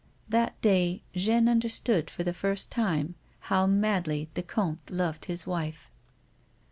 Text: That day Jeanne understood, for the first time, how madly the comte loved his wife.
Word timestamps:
That 0.27 0.59
day 0.63 1.03
Jeanne 1.13 1.47
understood, 1.47 2.09
for 2.09 2.23
the 2.23 2.33
first 2.33 2.71
time, 2.71 3.13
how 3.41 3.67
madly 3.67 4.31
the 4.33 4.41
comte 4.41 4.89
loved 4.89 5.25
his 5.25 5.45
wife. 5.45 5.91